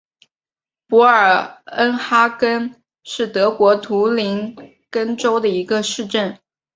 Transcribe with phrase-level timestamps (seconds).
[0.87, 4.55] 博尔恩哈根是德国图林
[4.89, 6.39] 根州的一个市镇。